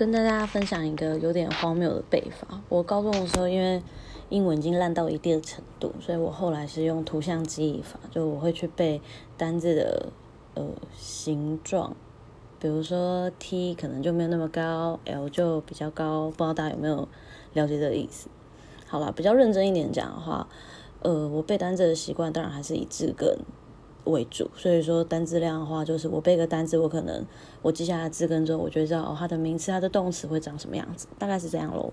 [0.00, 2.62] 跟大家分享一个有点荒谬的背法。
[2.70, 3.82] 我高中的时候，因为
[4.30, 9.02] 英文已经烂到一定的程度，所以我后来是用图像记忆法，就我会去背
[9.36, 10.08] 单字的
[10.54, 10.64] 呃
[10.96, 11.94] 形状，
[12.58, 17.06] 比如说 T 可能就没有那么高，L 就比较高，不知道大家有没有
[17.52, 18.30] 了解这个意思？
[18.86, 20.48] 好了，比较认真一点讲的话，
[21.02, 23.36] 呃，我背单字的习惯当然还是以字根。
[24.04, 27.24] 为主，所以说单字量的话，就是我背个单字，我可能
[27.62, 31.92] 我记下来字根之后，我就知道哦，它的名词、它的动词会长什么样子，大概是这样喽。